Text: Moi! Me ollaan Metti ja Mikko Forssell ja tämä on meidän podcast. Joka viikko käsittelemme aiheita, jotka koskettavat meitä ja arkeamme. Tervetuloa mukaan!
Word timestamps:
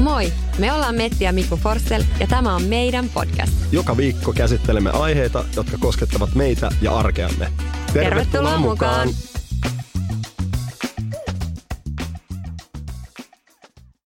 Moi! 0.00 0.32
Me 0.58 0.72
ollaan 0.72 0.94
Metti 0.94 1.24
ja 1.24 1.32
Mikko 1.32 1.56
Forssell 1.56 2.02
ja 2.20 2.26
tämä 2.26 2.54
on 2.54 2.62
meidän 2.62 3.08
podcast. 3.08 3.52
Joka 3.72 3.96
viikko 3.96 4.32
käsittelemme 4.32 4.90
aiheita, 4.90 5.44
jotka 5.56 5.78
koskettavat 5.80 6.34
meitä 6.34 6.70
ja 6.82 6.96
arkeamme. 6.96 7.52
Tervetuloa 7.92 8.58
mukaan! 8.58 9.08